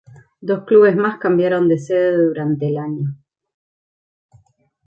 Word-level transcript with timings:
Dos 0.39 0.65
clubes 0.65 0.95
más 0.95 1.19
cambiaron 1.19 1.67
de 1.67 1.77
sede 1.77 2.17
durante 2.17 2.69
el 2.69 2.79
año. 2.79 3.15